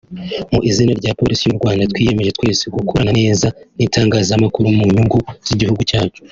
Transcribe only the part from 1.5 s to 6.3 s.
Rwanda twiyemeje twese gukorana neza n’itangazamakuru mu nyungu z’igihugu cyacu